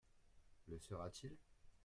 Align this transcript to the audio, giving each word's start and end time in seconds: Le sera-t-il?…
Le 0.67 0.79
sera-t-il?… 0.79 1.37